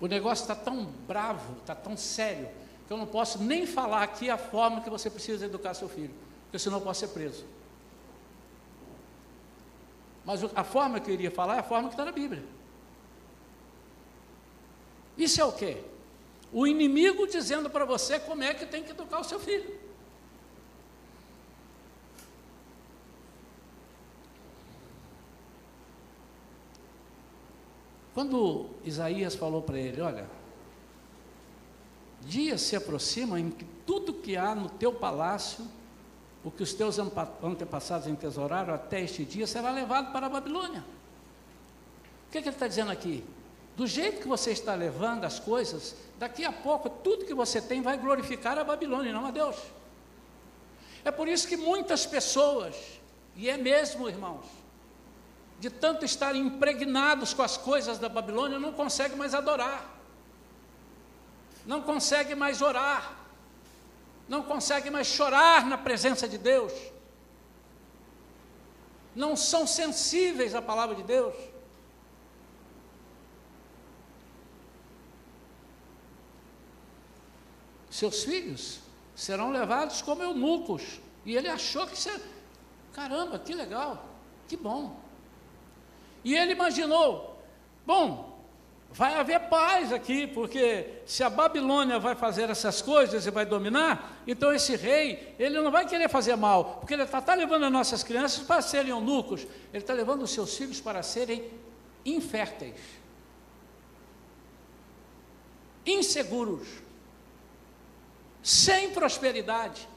[0.00, 2.48] O negócio está tão bravo, está tão sério,
[2.86, 6.14] que eu não posso nem falar aqui a forma que você precisa educar seu filho,
[6.44, 7.44] porque senão eu posso ser preso.
[10.24, 12.42] Mas a forma que eu iria falar é a forma que está na Bíblia.
[15.16, 15.82] Isso é o quê?
[16.52, 19.78] O inimigo dizendo para você como é que tem que educar o seu filho.
[28.20, 30.28] Quando Isaías falou para ele: Olha,
[32.20, 35.66] dias se aproximam em que tudo que há no teu palácio,
[36.44, 40.84] o que os teus antepassados entesouraram até este dia, será levado para a Babilônia.
[42.28, 43.24] O que, é que ele está dizendo aqui?
[43.74, 47.80] Do jeito que você está levando as coisas, daqui a pouco tudo que você tem
[47.80, 49.56] vai glorificar a Babilônia não a Deus.
[51.06, 52.76] É por isso que muitas pessoas,
[53.34, 54.59] e é mesmo, irmãos,
[55.60, 60.00] de tanto estarem impregnados com as coisas da Babilônia, não consegue mais adorar,
[61.66, 63.14] não consegue mais orar,
[64.26, 66.72] não consegue mais chorar na presença de Deus,
[69.14, 71.34] não são sensíveis à palavra de Deus.
[77.90, 78.78] Seus filhos
[79.14, 81.00] serão levados como eunucos.
[81.26, 82.08] E ele achou que isso
[82.94, 84.08] caramba, que legal,
[84.48, 84.99] que bom.
[86.24, 87.42] E ele imaginou,
[87.86, 88.30] bom,
[88.92, 94.20] vai haver paz aqui, porque se a Babilônia vai fazer essas coisas e vai dominar,
[94.26, 97.72] então esse rei, ele não vai querer fazer mal, porque ele está tá levando as
[97.72, 99.42] nossas crianças para serem eunucos,
[99.72, 101.48] ele está levando os seus filhos para serem
[102.04, 102.80] inférteis,
[105.86, 106.68] inseguros,
[108.42, 109.88] sem prosperidade.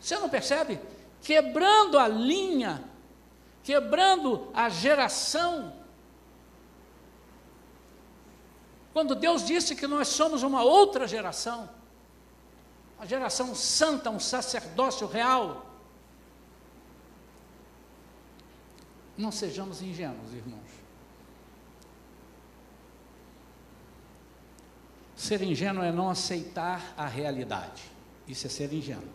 [0.00, 0.78] Você não percebe?
[1.22, 2.84] Quebrando a linha,
[3.68, 5.78] quebrando a geração
[8.98, 11.70] Quando Deus disse que nós somos uma outra geração,
[12.96, 15.64] uma geração santa, um sacerdócio real.
[19.16, 20.70] Não sejamos ingênuos, irmãos.
[25.14, 27.84] Ser ingênuo é não aceitar a realidade.
[28.26, 29.12] Isso é ser ingênuo.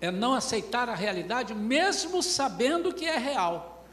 [0.00, 3.84] É não aceitar a realidade, mesmo sabendo que é real.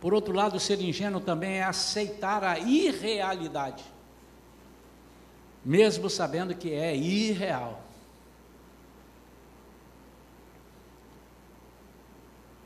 [0.00, 3.84] Por outro lado, ser ingênuo também é aceitar a irrealidade,
[5.64, 7.82] mesmo sabendo que é irreal.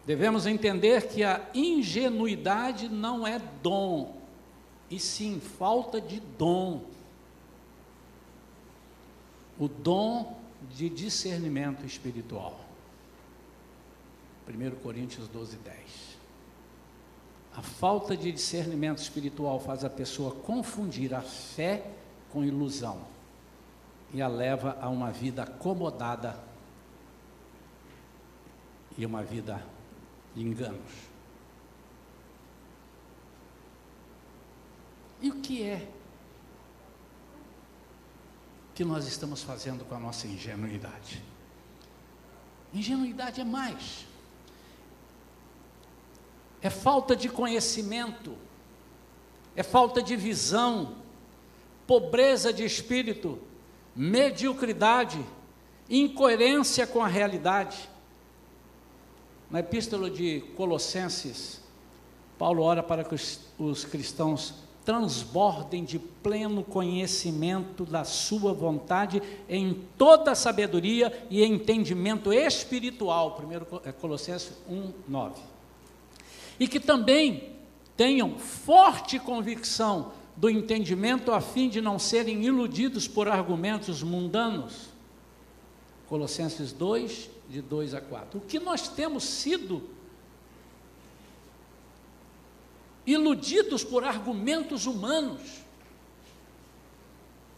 [0.07, 4.17] Devemos entender que a ingenuidade não é dom,
[4.91, 6.83] e sim falta de dom.
[9.59, 12.61] O dom de discernimento espiritual.
[14.49, 15.79] 1 Coríntios 12, 10.
[17.57, 21.91] A falta de discernimento espiritual faz a pessoa confundir a fé
[22.31, 23.01] com ilusão
[24.13, 26.39] e a leva a uma vida acomodada
[28.99, 29.65] e uma vida
[30.35, 31.15] de enganos.
[35.23, 35.89] E o que é
[38.75, 41.23] que nós estamos fazendo com a nossa ingenuidade?
[42.73, 44.05] Ingenuidade é mais.
[46.61, 48.37] É falta de conhecimento,
[49.55, 50.97] é falta de visão,
[51.87, 53.39] pobreza de espírito,
[53.95, 55.25] mediocridade,
[55.89, 57.89] incoerência com a realidade.
[59.49, 61.61] Na epístola de Colossenses,
[62.37, 69.83] Paulo ora para que os, os cristãos transbordem de pleno conhecimento da sua vontade em
[69.97, 73.41] toda sabedoria e entendimento espiritual.
[73.41, 75.55] 1 Colossenses 1, 9
[76.59, 77.51] e que também
[77.97, 84.89] tenham forte convicção do entendimento a fim de não serem iludidos por argumentos mundanos.
[86.09, 88.39] Colossenses 2, de 2 a 4.
[88.39, 89.83] O que nós temos sido
[93.07, 95.65] iludidos por argumentos humanos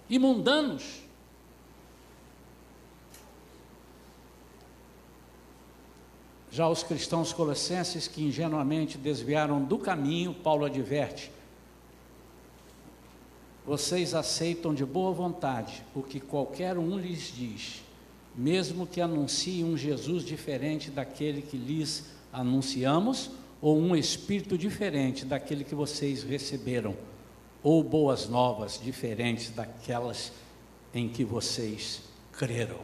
[0.08, 1.02] e mundanos.
[6.50, 11.30] Já os cristãos colossenses que ingenuamente desviaram do caminho, Paulo adverte:
[13.66, 17.82] vocês aceitam de boa vontade o que qualquer um lhes diz,
[18.34, 23.30] mesmo que anuncie um Jesus diferente daquele que lhes anunciamos,
[23.60, 26.96] ou um espírito diferente daquele que vocês receberam,
[27.62, 30.32] ou boas novas diferentes daquelas
[30.94, 32.02] em que vocês
[32.32, 32.80] creram.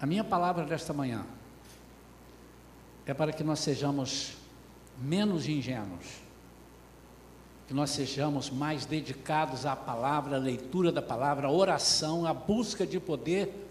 [0.00, 1.24] A minha palavra desta manhã
[3.06, 4.36] é para que nós sejamos
[4.98, 6.23] menos ingênuos,
[7.66, 12.86] que nós sejamos mais dedicados à palavra, à leitura da palavra, à oração, à busca
[12.86, 13.68] de poder.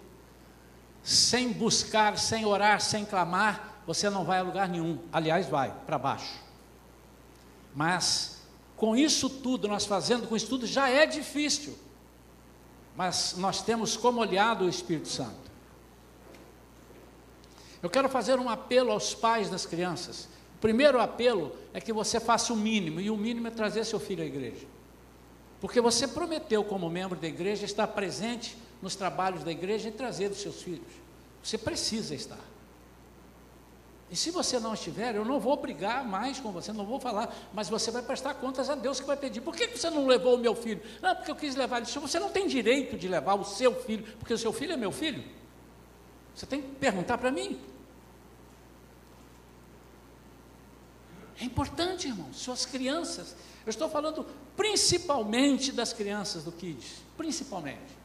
[1.03, 4.99] Sem buscar, sem orar, sem clamar, você não vai a lugar nenhum.
[5.11, 6.41] Aliás, vai para baixo.
[7.75, 8.41] Mas
[8.75, 11.77] com isso tudo, nós fazendo com isso tudo, já é difícil.
[12.95, 15.51] Mas nós temos como olhado o Espírito Santo.
[17.81, 20.29] Eu quero fazer um apelo aos pais das crianças.
[20.64, 24.24] Primeiro apelo é que você faça o mínimo, e o mínimo é trazer seu filho
[24.24, 24.66] à igreja.
[25.59, 30.32] Porque você prometeu, como membro da igreja, estar presente nos trabalhos da igreja e trazer
[30.32, 30.88] os seus filhos.
[31.43, 32.39] Você precisa estar.
[34.09, 37.36] E se você não estiver, eu não vou brigar mais com você, não vou falar,
[37.53, 39.41] mas você vai prestar contas a Deus que vai pedir.
[39.41, 40.82] Por que você não levou o meu filho?
[41.01, 41.88] Não, porque eu quis levar ele.
[41.88, 44.93] Você não tem direito de levar o seu filho, porque o seu filho é meu
[44.93, 45.26] filho.
[46.34, 47.59] Você tem que perguntar para mim.
[51.39, 52.31] É importante, irmão.
[52.34, 53.36] suas crianças.
[53.65, 54.25] Eu estou falando
[54.55, 58.03] principalmente das crianças do Kids, principalmente.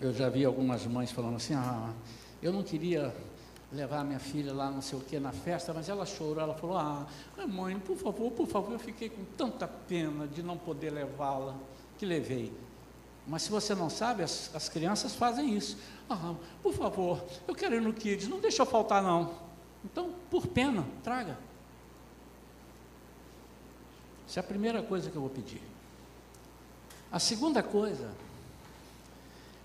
[0.00, 1.92] Eu já vi algumas mães falando assim: ah,
[2.42, 3.14] eu não queria
[3.72, 6.42] levar minha filha lá, não sei o que, na festa, mas ela chorou.
[6.42, 7.06] Ela falou: ah,
[7.48, 11.56] mãe, por favor, por favor, eu fiquei com tanta pena de não poder levá-la
[11.98, 12.52] que levei.
[13.26, 15.76] Mas se você não sabe, as, as crianças fazem isso.
[16.08, 19.34] Ah, por favor, eu quero ir no Kids, não deixa eu faltar não.
[19.84, 21.36] Então, por pena, traga.
[24.28, 25.60] Essa é a primeira coisa que eu vou pedir.
[27.10, 28.10] A segunda coisa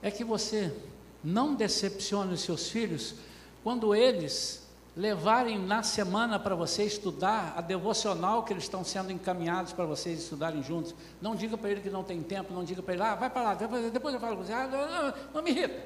[0.02, 0.76] é que você
[1.24, 3.16] não decepcione os seus filhos
[3.64, 4.61] quando eles
[4.96, 10.20] levarem na semana para você estudar a devocional que eles estão sendo encaminhados para vocês
[10.20, 10.94] estudarem juntos.
[11.22, 13.42] Não diga para ele que não tem tempo, não diga para ele, ah, vai para
[13.42, 15.82] lá, depois, eu falo com você, ah, não, não, não me irrita.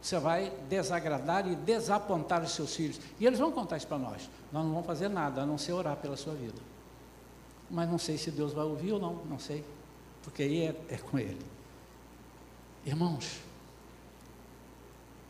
[0.00, 3.00] Você vai desagradar e desapontar os seus filhos.
[3.18, 4.28] E eles vão contar isso para nós.
[4.52, 6.60] Nós não vamos fazer nada, a não ser orar pela sua vida.
[7.70, 9.64] Mas não sei se Deus vai ouvir ou não, não sei.
[10.22, 11.40] Porque aí é, é com Ele.
[12.84, 13.40] Irmãos,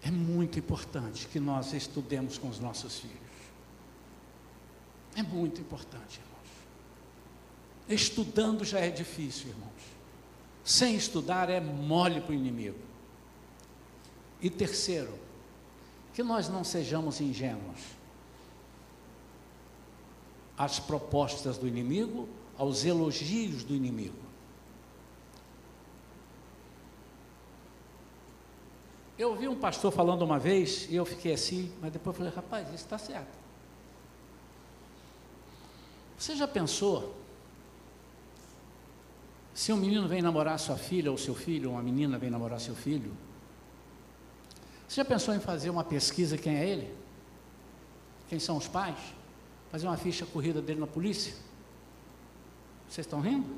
[0.04, 3.16] é muito importante que nós estudemos com os nossos filhos.
[5.16, 8.00] É muito importante, irmãos.
[8.02, 9.72] Estudando já é difícil, irmãos.
[10.62, 12.78] Sem estudar é mole para o inimigo.
[14.42, 15.18] E terceiro,
[16.12, 17.80] que nós não sejamos ingênuos
[20.56, 22.28] às propostas do inimigo,
[22.58, 24.23] aos elogios do inimigo.
[29.18, 32.66] Eu ouvi um pastor falando uma vez e eu fiquei assim, mas depois falei, rapaz,
[32.68, 33.32] isso está certo.
[36.18, 37.14] Você já pensou
[39.54, 42.58] se um menino vem namorar sua filha ou seu filho, ou uma menina vem namorar
[42.58, 43.16] seu filho?
[44.88, 46.94] Você já pensou em fazer uma pesquisa quem é ele?
[48.28, 48.98] Quem são os pais?
[49.70, 51.34] Fazer uma ficha corrida dele na polícia?
[52.88, 53.48] Vocês estão rindo?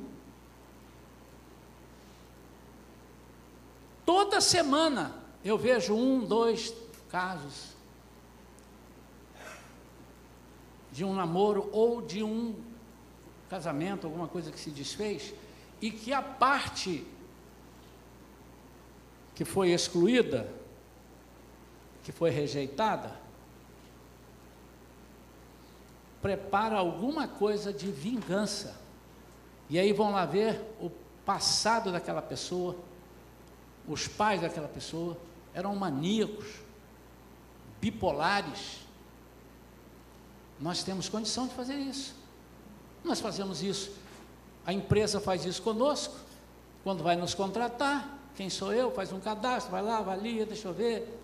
[4.05, 6.75] Toda semana eu vejo um, dois
[7.09, 7.77] casos
[10.91, 12.55] de um namoro ou de um
[13.49, 15.33] casamento, alguma coisa que se desfez,
[15.81, 17.07] e que a parte
[19.37, 20.51] que foi excluída,
[22.03, 23.15] que foi rejeitada,
[26.21, 28.77] prepara alguma coisa de vingança.
[29.71, 30.91] E aí vão lá ver o
[31.25, 32.75] passado daquela pessoa,
[33.87, 35.17] os pais daquela pessoa,
[35.57, 36.47] eram maníacos,
[37.81, 38.83] bipolares.
[40.61, 42.15] Nós temos condição de fazer isso.
[43.03, 43.91] Nós fazemos isso.
[44.67, 46.15] A empresa faz isso conosco.
[46.85, 48.91] Quando vai nos contratar, quem sou eu?
[48.93, 51.23] Faz um cadastro, vai lá, avalia, deixa eu ver.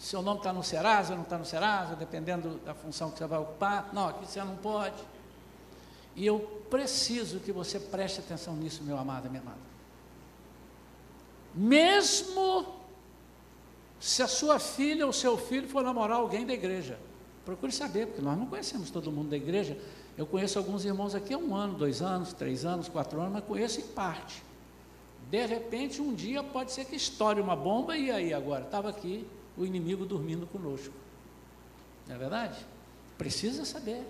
[0.00, 3.38] Seu nome está no Serasa, não está no Serasa, dependendo da função que você vai
[3.38, 3.90] ocupar.
[3.92, 5.00] Não, aqui você não pode.
[6.16, 9.58] E eu preciso que você preste atenção nisso, meu amado, minha amada.
[11.54, 12.79] Mesmo
[14.00, 16.98] se a sua filha ou seu filho for namorar alguém da igreja.
[17.44, 19.78] Procure saber, porque nós não conhecemos todo mundo da igreja.
[20.16, 23.44] Eu conheço alguns irmãos aqui há um ano, dois anos, três anos, quatro anos, mas
[23.44, 24.42] conheço em parte.
[25.30, 29.26] De repente, um dia pode ser que estoure uma bomba e aí agora estava aqui
[29.56, 30.94] o inimigo dormindo conosco.
[32.08, 32.58] Não é verdade?
[33.18, 34.02] Precisa saber.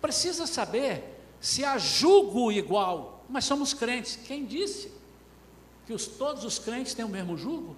[0.00, 3.24] Precisa saber se há julgo igual.
[3.28, 4.16] Mas somos crentes.
[4.16, 4.92] Quem disse
[5.86, 7.76] que os, todos os crentes têm o mesmo julgo?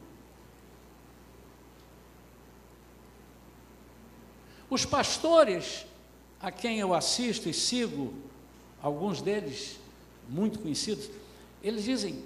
[4.72, 5.84] Os pastores
[6.40, 8.14] a quem eu assisto e sigo,
[8.82, 9.78] alguns deles
[10.26, 11.10] muito conhecidos,
[11.62, 12.24] eles dizem: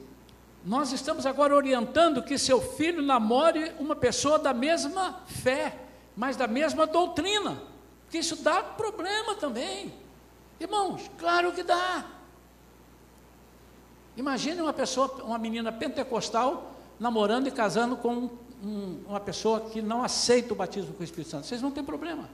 [0.65, 5.77] Nós estamos agora orientando que seu filho namore uma pessoa da mesma fé,
[6.17, 7.61] mas da mesma doutrina,
[8.05, 9.93] porque isso dá problema também.
[10.61, 12.07] Irmãos, claro que dá.
[14.17, 18.31] Imagine uma pessoa, uma menina pentecostal, namorando e casando com um,
[18.63, 22.29] uma pessoa que não aceita o batismo com o Espírito Santo, vocês não têm problema.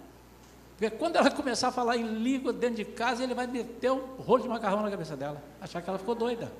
[0.76, 4.16] Porque quando ela começar a falar em língua dentro de casa, ele vai meter o
[4.18, 6.50] rolo de macarrão na cabeça dela, achar que ela ficou doida.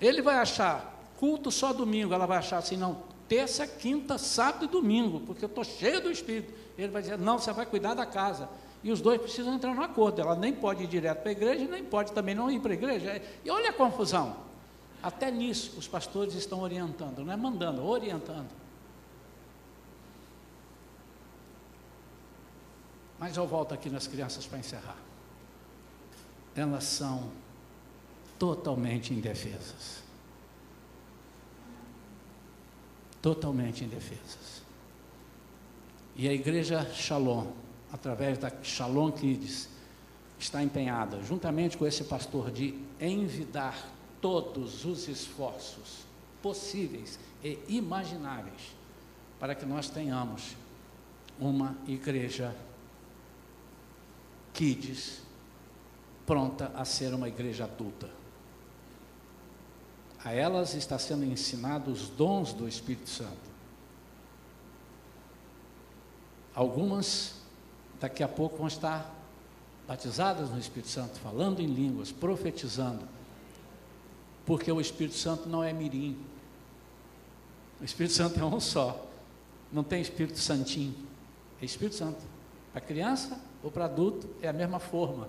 [0.00, 4.68] Ele vai achar culto só domingo, ela vai achar assim, não, terça, quinta, sábado e
[4.68, 6.52] domingo, porque eu estou cheio do Espírito.
[6.76, 8.48] Ele vai dizer, não, você vai cuidar da casa.
[8.84, 10.20] E os dois precisam entrar no acordo.
[10.20, 12.74] Ela nem pode ir direto para a igreja, nem pode também não ir para a
[12.74, 13.22] igreja.
[13.44, 14.36] E olha a confusão.
[15.02, 18.50] Até nisso os pastores estão orientando, não é mandando, orientando.
[23.18, 24.96] Mas eu volto aqui nas crianças para encerrar.
[26.54, 27.30] Elas são
[28.38, 30.02] totalmente indefesas.
[33.20, 34.62] Totalmente indefesas.
[36.16, 37.46] E a igreja Shalom
[37.92, 39.68] através da Shalom Kids,
[40.38, 43.86] está empenhada, juntamente com esse pastor, de envidar
[44.20, 46.04] todos os esforços
[46.40, 48.74] possíveis e imagináveis
[49.38, 50.56] para que nós tenhamos
[51.38, 52.54] uma igreja
[54.54, 55.22] kids
[56.26, 58.08] pronta a ser uma igreja adulta.
[60.24, 63.50] A elas está sendo ensinado os dons do Espírito Santo.
[66.54, 67.41] Algumas
[68.02, 69.08] daqui a pouco vão estar
[69.86, 73.08] batizadas no Espírito Santo, falando em línguas, profetizando.
[74.44, 76.18] Porque o Espírito Santo não é mirim.
[77.80, 79.06] O Espírito Santo é um só.
[79.72, 80.94] Não tem Espírito Santinho.
[81.60, 82.18] É Espírito Santo.
[82.72, 85.28] Para criança ou para adulto é a mesma forma.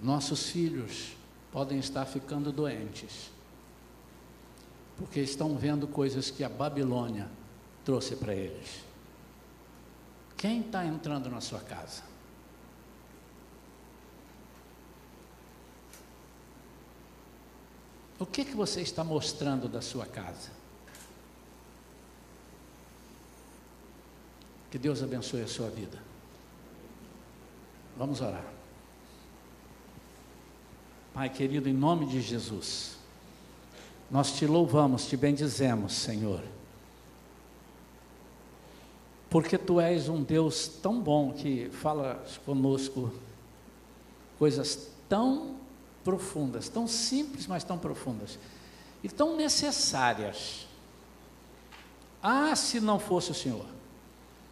[0.00, 1.12] Nossos filhos
[1.52, 3.30] podem estar ficando doentes,
[4.96, 7.28] porque estão vendo coisas que a Babilônia
[7.84, 8.84] trouxe para eles.
[10.36, 12.02] Quem está entrando na sua casa?
[18.18, 20.50] O que, que você está mostrando da sua casa?
[24.70, 26.02] Que Deus abençoe a sua vida.
[27.96, 28.44] Vamos orar.
[31.12, 32.95] Pai querido, em nome de Jesus,
[34.10, 36.42] nós te louvamos, te bendizemos, Senhor,
[39.28, 43.12] porque tu és um Deus tão bom que fala conosco
[44.38, 45.56] coisas tão
[46.04, 48.38] profundas, tão simples, mas tão profundas,
[49.02, 50.66] e tão necessárias.
[52.22, 53.66] Ah, se não fosse o Senhor,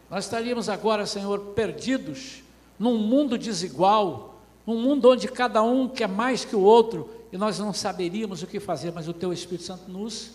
[0.09, 2.43] nós estaríamos agora, Senhor, perdidos
[2.77, 4.34] num mundo desigual,
[4.65, 8.47] num mundo onde cada um quer mais que o outro, e nós não saberíamos o
[8.47, 10.31] que fazer, mas o Teu Espírito Santo nos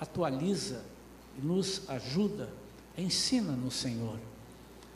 [0.00, 0.82] atualiza
[1.38, 2.50] e nos ajuda,
[2.96, 4.18] ensina-nos, Senhor,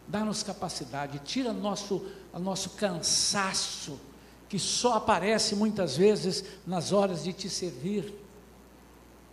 [0.09, 2.05] dá-nos capacidade, tira nosso,
[2.35, 3.99] nosso cansaço,
[4.49, 8.15] que só aparece muitas vezes nas horas de te servir.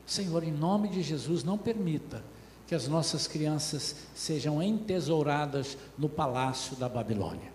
[0.05, 2.23] Senhor, em nome de Jesus, não permita
[2.67, 7.52] que as nossas crianças sejam entesouradas no palácio da Babilônia.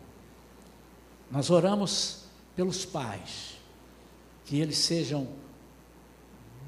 [1.30, 2.24] Nós oramos
[2.56, 3.58] pelos pais,
[4.44, 5.28] que eles sejam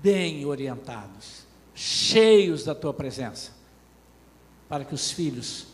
[0.03, 1.45] bem orientados,
[1.75, 3.53] cheios da tua presença,
[4.69, 5.67] para que os filhos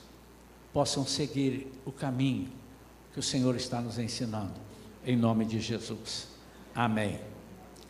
[0.73, 2.51] possam seguir o caminho
[3.13, 4.67] que o Senhor está nos ensinando
[5.07, 6.29] em nome de Jesus.
[6.75, 7.21] Amém.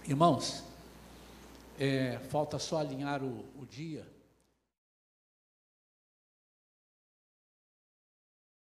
[0.07, 0.63] Irmãos,
[1.79, 4.07] é, falta só alinhar o, o dia.